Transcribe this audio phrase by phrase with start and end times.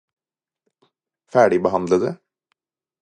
[1.35, 2.11] ferdigbehandlede